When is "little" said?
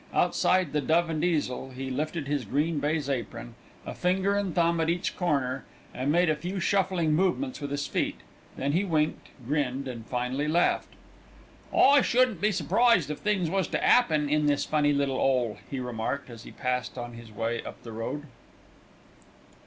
14.91-15.17